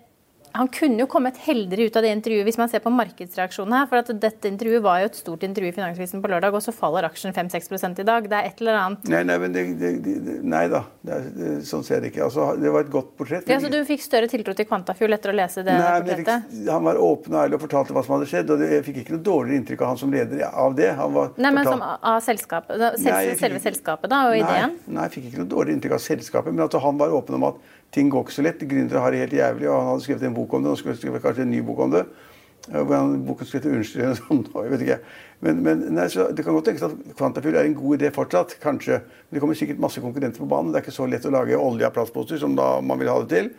han 0.53 0.67
kunne 0.67 1.00
jo 1.00 1.08
kommet 1.10 1.38
heldigere 1.46 1.88
ut 1.88 1.98
av 1.98 2.03
det 2.05 2.12
intervjuet 2.15 2.48
hvis 2.48 2.58
man 2.60 2.70
ser 2.72 2.84
på 2.84 2.91
markedsreaksjonen 2.93 3.75
her. 3.75 3.88
For 3.89 4.01
at 4.01 4.12
dette 4.22 4.50
intervjuet 4.50 4.84
var 4.84 5.01
jo 5.01 5.10
et 5.12 5.20
stort 5.20 5.46
intervju 5.48 5.72
i 5.72 5.75
Finanskrisen 5.75 6.24
på 6.24 6.31
lørdag, 6.31 6.55
og 6.58 6.63
så 6.65 6.74
faller 6.75 7.08
aksjen 7.08 7.36
5-6 7.36 8.01
i 8.01 8.05
dag. 8.08 8.27
Det 8.31 8.38
er 8.38 8.50
et 8.50 8.63
eller 8.63 8.79
annet 8.81 9.12
Nei, 9.12 9.22
nei, 9.27 9.38
det, 9.48 9.63
det, 9.79 9.91
det, 10.03 10.38
nei 10.48 10.63
da. 10.72 10.84
Er, 11.08 11.29
sånn 11.67 11.86
ser 11.88 12.03
det 12.03 12.12
ikke. 12.12 12.25
Altså, 12.27 12.51
det 12.60 12.74
var 12.74 12.86
et 12.86 12.91
godt 12.93 13.13
portrett. 13.20 13.50
Ja, 13.50 13.60
Så 13.63 13.72
du 13.72 13.79
fikk 13.88 14.03
større 14.03 14.29
tiltro 14.31 14.55
til 14.58 14.67
Quantafuel 14.70 15.15
etter 15.17 15.34
å 15.34 15.38
lese 15.38 15.65
det 15.67 15.75
nei, 15.77 15.98
portrettet? 16.03 16.48
Fikk, 16.51 16.70
han 16.70 16.88
var 16.88 17.01
åpen 17.01 17.38
og 17.38 17.43
ærlig 17.46 17.60
og 17.60 17.65
fortalte 17.65 17.96
hva 17.96 18.05
som 18.05 18.17
hadde 18.17 18.29
skjedd. 18.31 18.55
og 18.55 18.65
Jeg 18.67 18.86
fikk 18.88 19.01
ikke 19.03 19.17
noe 19.17 19.25
dårligere 19.31 19.62
inntrykk 19.62 19.86
av 19.86 19.93
han 19.93 20.01
som 20.03 20.15
leder 20.15 20.46
av 20.50 20.77
det. 20.77 20.91
Var, 21.01 21.36
nei, 21.41 21.53
men 21.55 21.70
som, 21.70 21.84
av 21.84 22.20
selskapet, 22.25 22.75
selv, 23.00 23.12
nei, 23.12 23.36
selve 23.39 23.63
selskapet 23.63 24.12
da, 24.12 24.24
og 24.29 24.39
ideen? 24.39 24.79
Nei, 24.88 25.08
jeg 25.08 25.15
fikk 25.17 25.29
ikke 25.31 25.43
noe 25.43 25.53
dårligere 25.55 25.79
inntrykk 25.79 25.98
av 25.98 26.03
selskapet. 26.03 26.55
Men 26.55 26.67
at 26.67 26.81
han 26.81 27.00
var 27.00 27.15
åpen 27.15 27.39
om 27.39 27.51
at 27.53 27.62
ting 27.91 28.10
går 28.12 28.25
ikke 28.25 28.36
så 28.38 28.46
lett. 28.46 28.62
Gründere 28.72 29.03
har 29.03 29.13
det 29.13 29.25
helt 29.25 29.36
jævlig. 29.36 29.67
og 29.70 29.77
Han 29.77 29.89
hadde 29.91 30.05
skrevet 30.05 30.27
en 30.27 30.36
bok 30.36 30.40
om 30.50 30.63
det. 30.63 30.71
og 30.71 30.77
skulle 30.77 30.98
skrive 30.98 31.19
kanskje 31.19 31.43
en 31.43 31.51
ny 31.51 31.62
bok 31.62 31.79
om 31.79 31.91
det. 31.91 32.05
Hvor 32.69 32.93
han, 32.93 33.25
boken 33.25 33.45
skulle 33.45 33.63
hete 33.63 33.74
'Unnskyld' 33.74 34.03
eller 34.05 34.15
sånn. 34.19 34.45
jeg 34.53 34.71
vet 34.71 34.81
ikke. 34.86 35.00
Men, 35.41 35.63
men 35.65 35.79
nei, 35.95 36.07
Det 36.07 36.43
kan 36.45 36.53
godt 36.53 36.65
tenkes 36.65 36.83
at 36.86 37.15
kvantafyll 37.17 37.55
er 37.55 37.65
en 37.65 37.75
god 37.75 37.98
idé 37.98 38.12
fortsatt, 38.13 38.57
kanskje. 38.62 39.01
Men 39.01 39.38
det 39.38 39.41
kommer 39.41 39.57
sikkert 39.57 39.79
masse 39.79 40.01
konkurrenter 40.01 40.39
på 40.39 40.50
banen. 40.50 40.71
Det 40.71 40.81
er 40.81 40.86
ikke 40.86 41.00
så 41.00 41.10
lett 41.10 41.25
å 41.25 41.33
lage 41.33 41.57
olje 41.57 41.86
av 41.86 41.93
plastposer 41.93 42.38
som 42.38 42.55
da 42.55 42.79
man 42.81 43.00
vil 43.00 43.10
ha 43.10 43.19
det 43.24 43.29
til. 43.33 43.51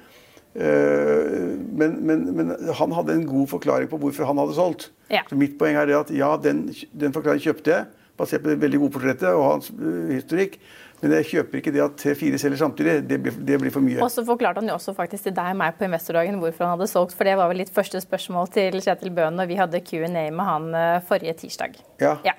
Uh, 0.53 1.57
men, 1.73 1.97
men, 2.05 2.27
men, 2.37 2.51
han 2.77 2.93
hadde 2.93 3.15
en 3.17 3.25
god 3.27 3.49
forklaring 3.49 3.89
på 3.89 3.97
hvorfor 3.99 4.29
han 4.29 4.39
hadde 4.39 4.55
solgt. 4.55 4.91
Ja. 5.09 5.25
Så 5.29 5.39
mitt 5.41 5.57
poeng 5.59 5.79
er 5.81 5.89
det 5.89 5.97
at 5.97 6.11
ja, 6.12 6.37
den, 6.37 6.67
den 6.93 7.15
forklaringen 7.15 7.47
kjøpte 7.47 7.73
jeg, 7.73 7.87
basert 8.23 8.45
på 8.45 8.52
det 8.52 8.61
veldig 8.62 8.85
gode 8.85 8.97
portrettet 8.97 9.29
og 9.33 9.45
hans 9.49 9.73
uh, 9.75 10.09
historikk. 10.14 10.61
Men 11.02 11.17
jeg 11.17 11.26
kjøper 11.33 11.59
ikke 11.59 11.73
det 11.75 11.81
at 11.83 11.95
tre-fire 11.99 12.38
selger 12.38 12.61
samtidig. 12.61 12.93
Det 13.11 13.17
blir, 13.25 13.35
det 13.35 13.57
blir, 13.59 13.73
for 13.75 13.83
mye. 13.83 13.99
Og 14.05 14.11
så 14.14 14.23
forklarte 14.26 14.62
han 14.62 14.71
jo 14.71 14.76
også 14.76 14.95
faktisk 14.95 15.26
til 15.26 15.35
deg 15.35 15.50
og 15.50 15.59
meg 15.59 15.75
på 15.75 15.88
investordagen 15.88 16.38
hvorfor 16.38 16.69
han 16.69 16.76
hadde 16.76 16.87
solgt. 16.93 17.17
For 17.19 17.26
det 17.26 17.35
var 17.41 17.50
vel 17.50 17.59
litt 17.59 17.73
første 17.75 17.99
spørsmål 18.05 18.52
til 18.55 18.79
Kjetil 18.79 19.11
Bøhn 19.17 19.35
når 19.35 19.50
vi 19.50 19.59
hadde 19.59 19.83
Q&A 19.83 20.07
med 20.31 20.45
han 20.47 20.71
eh, 20.79 21.00
forrige 21.09 21.35
tirsdag. 21.43 21.75
Ja. 22.05 22.14
ja. 22.23 22.37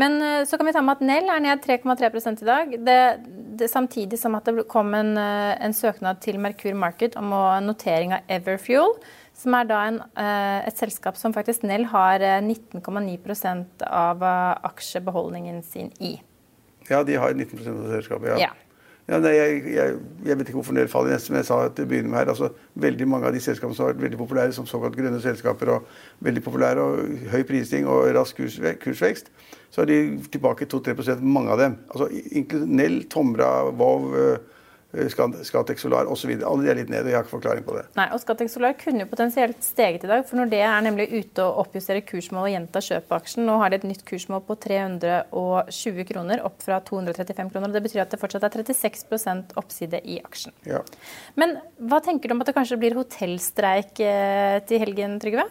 Men 0.00 0.16
eh, 0.24 0.40
så 0.48 0.56
kan 0.56 0.70
vi 0.70 0.72
ta 0.72 0.80
med 0.86 0.96
at 0.96 1.04
Nell 1.04 1.28
er 1.34 1.44
ned 1.44 1.68
3,3 1.68 2.32
i 2.32 2.48
dag. 2.48 2.74
Det, 2.88 2.98
det, 3.60 3.68
samtidig 3.68 4.22
som 4.22 4.40
at 4.40 4.48
det 4.48 4.64
kom 4.72 4.96
en, 4.96 5.12
eh, 5.20 5.52
en, 5.60 5.76
søknad 5.76 6.24
til 6.24 6.40
Merkur 6.40 6.72
Market 6.80 7.20
om 7.20 7.36
å, 7.36 7.44
notering 7.60 8.16
av 8.16 8.36
Everfuel. 8.38 8.96
Som 9.38 9.54
er 9.54 9.68
da 9.70 9.80
en, 9.86 10.00
et 10.18 10.80
selskap 10.80 11.18
som 11.18 11.34
faktisk 11.34 11.62
Nell 11.68 11.84
har 11.92 12.24
19,9% 12.42 13.84
av 13.86 14.24
aksjebeholdningen 14.66 15.60
sin 15.62 15.92
i. 16.02 16.16
Ja, 16.88 17.04
de 17.06 17.14
har 17.22 17.36
19 17.36 17.60
av 17.62 17.92
selskapet. 17.92 18.32
ja. 18.34 18.48
ja. 18.48 18.56
Ja, 19.08 19.16
nei, 19.24 19.30
jeg, 19.32 19.60
jeg, 19.72 19.92
jeg, 20.26 20.36
vet 20.36 20.50
ikke 20.50 20.58
hvorfor 20.58 20.74
det 20.76 20.82
faller 20.92 21.14
ned, 21.14 21.22
men 21.32 21.38
jeg 21.40 21.46
sa 21.48 21.62
at 21.64 21.78
det 21.78 21.86
begynner 21.88 22.10
med 22.12 22.18
her. 22.20 22.28
altså 22.34 22.50
Veldig 22.76 23.06
mange 23.08 23.30
av 23.30 23.32
de 23.32 23.40
selskapene 23.40 23.76
som 23.76 23.86
har 23.86 23.94
vært 23.94 24.02
veldig 24.02 24.18
populære 24.20 24.52
som 24.52 24.66
såkalt 24.68 24.98
grønne 24.98 25.20
selskaper, 25.24 25.70
og 25.72 26.26
veldig 26.26 26.42
populære 26.44 26.84
og 26.84 27.30
høy 27.32 27.46
prising 27.48 27.88
og 27.88 28.04
rask 28.12 28.36
kursvekst, 28.82 29.32
så 29.72 29.80
er 29.82 29.88
de 29.88 29.98
tilbake 30.28 30.68
2-3 30.68 31.16
mange 31.24 31.56
av 31.56 31.62
dem. 31.62 31.78
Altså 31.88 32.10
Nell, 32.68 33.00
Tomra, 33.08 33.48
Vov, 33.80 34.12
Eh, 34.18 34.57
Scatec 34.88 35.82
Solar 35.82 36.08
osv. 36.08 36.30
Alle 36.32 36.64
de 36.64 36.70
er 36.72 36.78
litt 36.78 36.88
nede. 36.88 37.04
og 37.04 37.10
Jeg 37.10 37.16
har 37.18 37.26
ikke 37.26 37.34
forklaring 37.34 37.64
på 37.66 37.74
det. 37.76 37.82
Nei, 37.98 38.06
og 38.16 38.22
Scatec 38.22 38.48
Solar 38.48 38.72
kunne 38.80 39.04
jo 39.04 39.10
potensielt 39.10 39.60
steget 39.64 40.06
i 40.06 40.08
dag. 40.08 40.24
For 40.24 40.40
når 40.40 40.48
det 40.54 40.62
er 40.64 40.86
nemlig 40.86 41.10
ute 41.12 41.44
og 41.44 41.60
oppjusterer 41.66 42.06
kursmål 42.08 42.46
og 42.46 42.54
gjenta 42.54 42.82
kjøp 42.86 43.10
på 43.10 43.18
aksjen, 43.18 43.44
nå 43.44 43.58
har 43.60 43.68
de 43.68 43.80
et 43.82 43.86
nytt 43.90 44.06
kursmål 44.08 44.42
på 44.48 44.56
320 44.64 46.08
kroner, 46.08 46.44
opp 46.48 46.64
fra 46.64 46.80
235 46.88 47.52
kroner. 47.52 47.68
og 47.68 47.76
Det 47.76 47.84
betyr 47.84 48.04
at 48.06 48.16
det 48.16 48.22
fortsatt 48.22 48.48
er 48.48 48.56
36% 48.64 49.54
oppside 49.60 50.00
i 50.08 50.18
aksjen. 50.24 50.56
Ja. 50.64 50.80
Men 51.36 51.58
hva 51.76 52.00
tenker 52.04 52.30
du 52.30 52.38
om 52.38 52.44
at 52.44 52.48
det 52.48 52.56
kanskje 52.56 52.80
blir 52.80 52.96
hotellstreik 52.96 54.00
eh, 54.00 54.58
til 54.64 54.86
helgen, 54.86 55.20
Trygve? 55.20 55.50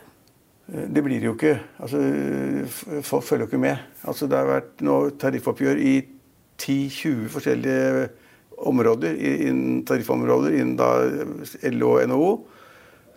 Eh, 0.73 0.85
det 0.89 1.05
blir 1.05 1.21
det 1.21 1.29
jo 1.29 1.37
ikke. 1.37 1.59
Altså, 1.77 2.01
folk 3.05 3.29
følger 3.29 3.45
jo 3.45 3.53
ikke 3.53 3.65
med. 3.69 3.89
Altså, 4.01 4.25
det 4.25 4.41
har 4.41 4.49
vært 4.49 4.81
nå 4.81 5.03
tariffoppgjør 5.21 5.77
i 5.77 5.99
10-20 6.57 7.27
forskjellige 7.29 8.07
områder, 8.57 9.17
innen 9.21 9.83
tariffområder 9.85 10.55
innen 10.57 10.77
da 10.79 10.91
LO 11.71 11.95
og 11.95 12.07
NHO. 12.09 12.29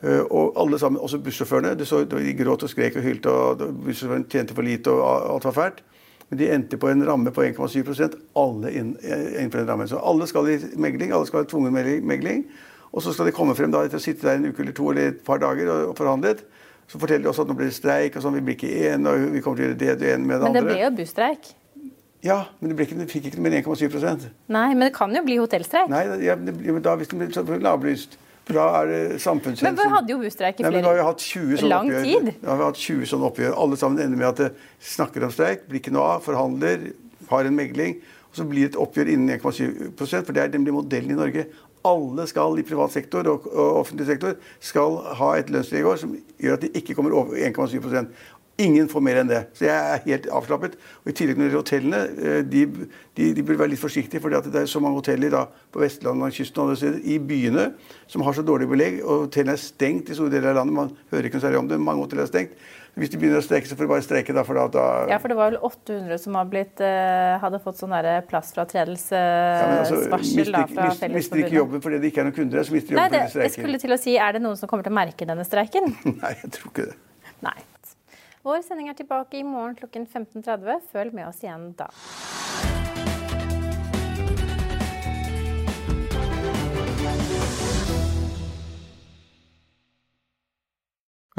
Eh, 0.00 0.24
og 0.30 0.56
alle 0.60 0.78
sammen, 0.78 1.00
også 1.00 1.20
bussjåførene. 1.24 1.74
Det 1.78 1.88
så, 1.88 2.04
de 2.04 2.34
gråt 2.38 2.64
og 2.64 2.72
skrek 2.72 2.96
og 2.96 3.04
hylte, 3.04 3.30
og 3.30 3.64
bussjåførene 3.84 4.28
tjente 4.30 4.56
for 4.56 4.66
lite, 4.66 4.92
og 4.92 5.34
alt 5.34 5.48
var 5.50 5.56
fælt. 5.56 5.82
Men 6.30 6.38
de 6.38 6.50
endte 6.54 6.78
på 6.78 6.88
en 6.88 7.02
ramme 7.06 7.32
på 7.34 7.42
1,7% 7.42 8.16
alle 8.38 8.70
innenfor 8.70 9.58
den 9.58 9.68
rammen. 9.68 9.88
Så 9.90 9.98
alle 9.98 10.28
skal 10.30 10.48
i 10.48 10.58
megling, 10.78 11.12
alle 11.12 11.26
skal 11.26 11.42
ha 11.42 11.48
tvungen 11.50 11.74
megling. 12.06 12.44
Og 12.92 13.02
så 13.02 13.12
skal 13.12 13.26
de 13.26 13.34
komme 13.34 13.54
frem 13.58 13.72
da, 13.74 13.82
etter 13.86 13.98
å 13.98 14.02
sitte 14.02 14.26
der 14.26 14.38
en 14.38 14.46
uke 14.50 14.62
eller 14.62 14.74
to 14.74 14.90
eller 14.90 15.10
et 15.10 15.20
par 15.26 15.42
dager 15.42 15.70
og 15.74 15.96
forhandlet. 15.98 16.44
Så 16.90 16.98
forteller 16.98 17.26
de 17.26 17.30
også 17.30 17.44
at 17.44 17.50
nå 17.50 17.54
blir 17.58 17.70
det 17.70 17.74
streik, 17.74 18.16
og 18.16 18.22
sånn, 18.22 18.34
vi 18.38 18.44
blir 18.46 18.56
ikke 18.58 18.70
enige, 18.90 19.10
og 19.10 19.34
vi 19.34 19.42
kommer 19.42 19.60
til 19.60 19.66
å 19.66 19.68
gjøre 19.68 19.80
det 19.82 19.90
og 19.92 20.00
det 20.00 20.12
ene 20.14 20.26
med 20.26 20.36
det 20.36 20.48
andre. 20.48 20.62
Men 20.62 20.70
det 20.70 20.74
ble 20.74 20.80
jo 20.82 20.90
busstreik? 20.98 21.50
Ja, 22.24 22.42
men 22.60 22.72
det, 22.72 22.84
ikke, 22.84 23.06
fikk 23.08 23.30
ikke 23.30 23.40
mer 23.40 23.54
enn 23.56 23.64
1,7% 23.64 24.26
Nei, 24.52 24.66
men 24.74 24.82
det 24.88 24.92
kan 24.96 25.14
jo 25.16 25.22
bli 25.24 25.38
hotellstreik? 25.40 25.88
Nei, 25.88 26.02
ja, 26.26 26.34
det, 26.36 26.52
da 26.84 26.96
hvis 27.00 27.08
det 27.12 27.46
blir 27.48 27.62
lavlyst. 27.64 28.18
For 28.50 28.56
da 28.58 28.66
er 28.80 28.88
det 28.90 29.00
samfunnshensyn. 29.22 29.68
Men 29.68 29.76
vi 29.78 29.88
hadde 29.92 30.10
jo 30.10 30.18
busstreik 30.20 30.58
i 30.58 30.64
flere 30.64 30.72
Nei, 30.74 30.80
men 30.80 30.88
har 30.88 30.96
vi 30.98 31.06
hatt 31.06 31.24
20 31.24 31.60
sånne 31.60 31.70
lang 31.70 31.90
oppgjør. 31.90 32.06
tid. 32.08 32.30
Da 32.42 32.50
har 32.50 32.60
vi 32.60 32.66
hatt 32.66 32.80
20 32.82 33.10
sånne 33.12 33.28
oppgjør. 33.30 33.56
Alle 33.64 33.78
sammen 33.80 34.04
ender 34.04 34.20
med 34.20 34.28
at 34.30 34.40
det 34.42 34.48
snakker 34.90 35.26
om 35.26 35.34
streik, 35.34 35.66
blir 35.68 35.82
ikke 35.82 35.92
noe 35.94 36.16
av, 36.16 36.24
forhandler, 36.24 36.88
har 37.30 37.48
en 37.48 37.56
megling. 37.56 38.00
Og 38.30 38.40
så 38.40 38.46
blir 38.50 38.66
det 38.66 38.72
et 38.72 38.80
oppgjør 38.80 39.12
innen 39.12 39.36
1,7% 39.36 40.26
for 40.26 40.34
det 40.34 40.42
er 40.42 40.52
nemlig 40.56 40.74
modellen 40.74 41.14
i 41.14 41.18
Norge. 41.20 41.46
Alle 41.86 42.26
skal 42.28 42.58
i 42.60 42.66
privat 42.66 42.92
sektor 42.92 43.28
og, 43.30 43.46
og 43.48 43.80
offentlig 43.84 44.10
sektor 44.10 44.34
skal 44.60 44.98
ha 45.20 45.30
et 45.38 45.48
lønnsnivå 45.52 45.94
som 46.02 46.12
gjør 46.42 46.58
at 46.58 46.66
de 46.66 46.72
ikke 46.76 46.96
kommer 46.98 47.14
over 47.16 47.38
1,7 47.38 47.80
Ingen 48.60 48.88
får 48.90 49.04
mer 49.04 49.20
enn 49.22 49.30
det. 49.30 49.40
Så 49.56 49.66
jeg 49.66 49.74
er 49.76 50.02
helt 50.04 50.26
avslappet. 50.40 50.74
Og 51.04 51.12
I 51.12 51.14
tillegg 51.16 51.38
når 51.38 51.46
det 51.46 51.50
gjelder 51.50 51.62
hotellene, 51.62 52.00
eh, 52.20 52.40
de, 52.44 52.64
de, 53.16 53.30
de 53.36 53.44
burde 53.44 53.60
være 53.62 53.72
litt 53.74 53.82
forsiktige. 53.82 54.20
For 54.20 54.32
det 54.32 54.62
er 54.62 54.68
så 54.70 54.82
mange 54.84 55.00
hoteller 55.00 55.32
da, 55.32 55.46
på 55.72 55.82
Vestlandet 55.84 56.28
og 56.28 56.36
kysten 56.36 56.60
og 56.60 56.68
andre 56.68 56.80
steder, 56.82 57.00
i 57.04 57.16
byene 57.30 57.70
som 58.10 58.26
har 58.26 58.36
så 58.36 58.44
dårlig 58.44 58.68
belegg. 58.70 59.00
Og 59.06 59.26
hotellene 59.26 59.56
er 59.56 59.64
stengt 59.64 60.12
i 60.12 60.18
store 60.18 60.34
deler 60.34 60.52
av 60.52 60.60
landet. 60.60 60.76
Man 60.76 60.92
hører 61.14 61.30
ikke 61.30 61.40
noe 61.40 61.46
særlig 61.46 61.62
om 61.62 61.72
det. 61.72 61.80
Mange 61.80 62.04
hoteller 62.04 62.28
er 62.28 62.32
stengt. 62.34 62.60
Hvis 62.98 63.12
de 63.12 63.20
begynner 63.20 63.38
å 63.38 63.44
streike, 63.44 63.68
så 63.70 63.76
får 63.78 63.86
de 63.86 63.90
bare 63.92 64.04
streike. 64.04 64.34
Da, 64.34 64.42
for 64.44 64.58
da, 64.58 64.66
da 64.74 64.84
ja, 65.12 65.20
for 65.22 65.30
det 65.30 65.36
var 65.38 65.52
vel 65.52 65.60
800 65.62 66.20
som 66.20 66.36
blitt, 66.50 66.82
uh, 66.82 67.38
hadde 67.40 67.60
fått 67.62 67.78
sånn 67.78 67.94
plassfratredelsesvarsel 68.28 69.14
uh, 69.14 69.70
ja, 69.70 69.80
altså, 69.84 70.00
fra 70.10 70.20
Fellesforbundet. 70.20 71.14
Mister 71.14 71.44
ikke 71.44 71.56
jobben 71.60 71.84
fordi 71.84 72.02
det 72.02 72.10
ikke 72.10 72.24
er 72.24 72.30
noen 72.30 72.38
kunder 72.40 72.66
så 72.66 72.74
mister 72.74 72.92
de 72.92 72.98
jobben 72.98 73.14
Nei, 73.14 73.26
det, 73.30 73.44
Jeg 73.46 73.54
skulle 73.56 73.82
til 73.86 73.94
å 73.94 74.00
si, 74.00 74.16
Er 74.18 74.36
det 74.36 74.42
noen 74.44 74.58
som 74.58 74.70
kommer 74.70 74.86
til 74.86 74.92
å 74.92 74.98
merke 75.00 75.28
denne 75.28 75.46
streiken? 75.46 75.94
Nei, 76.24 76.34
jeg 76.42 76.56
tror 76.58 76.74
ikke 76.74 76.90
det. 76.90 76.98
Nei. 77.46 77.58
Vår 78.40 78.62
sending 78.64 78.88
er 78.88 78.96
tilbake 78.96 79.36
i 79.36 79.44
morgen 79.44 79.74
klokken 79.76 80.06
15.30. 80.08 80.80
Følg 80.92 81.12
med 81.12 81.28
oss 81.28 81.42
igjen 81.44 81.74
da. 81.76 81.90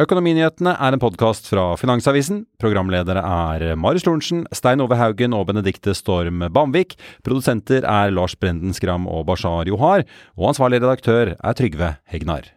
Økonominyhetene 0.01 0.75
er 0.77 0.95
en 0.95 1.01
podkast 1.01 1.49
fra 1.49 1.65
Finansavisen. 1.77 2.45
Programledere 2.61 3.21
er 3.21 3.75
Marius 3.77 4.05
Lorentzen, 4.07 4.45
Stein 4.53 4.81
Ove 4.81 4.97
Haugen 4.97 5.33
og 5.37 5.49
Benedikte 5.49 5.97
Storm 5.97 6.45
Bamvik. 6.53 6.95
Produsenter 7.25 7.85
er 7.85 8.13
Lars 8.13 8.37
Brenden 8.37 8.77
Skram 8.77 9.09
og 9.09 9.25
Bashar 9.29 9.69
Johar. 9.69 10.05
Og 10.37 10.53
ansvarlig 10.53 10.83
redaktør 10.85 11.35
er 11.35 11.57
Trygve 11.57 11.95
Hegnar. 12.09 12.53